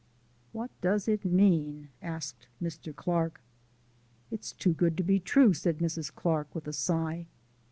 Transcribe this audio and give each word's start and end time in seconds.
"What 0.51 0.71
does 0.81 1.07
it 1.07 1.23
mean?" 1.25 1.89
asked 2.01 2.47
Mr. 2.59 2.95
Clark. 2.95 3.39
"It's 4.31 4.51
too 4.51 4.73
good 4.73 4.97
to 4.97 5.03
be 5.03 5.19
true," 5.19 5.53
said 5.53 5.77
Mrs. 5.77 6.11
Clark 6.11 6.55
with 6.55 6.67
a 6.67 6.73
sigh. 6.73 7.27